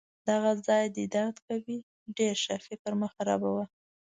دغه 0.29 0.51
ځای 0.67 0.85
دي 0.95 1.05
درد 1.15 1.37
کوي؟ 1.47 1.77
ډیر 2.17 2.35
ښه! 2.43 2.55
فکر 2.67 2.91
مه 2.99 3.07
خرابوه. 3.13 3.63